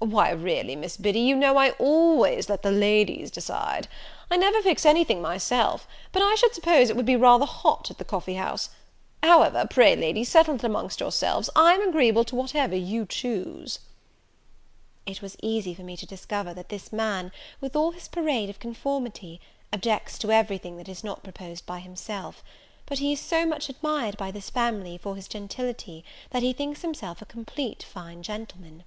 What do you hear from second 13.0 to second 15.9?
choose." It was easy for